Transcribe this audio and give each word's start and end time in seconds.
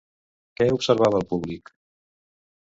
Què 0.61 0.67
observava 0.77 1.19
el 1.21 1.27
públic? 1.35 1.73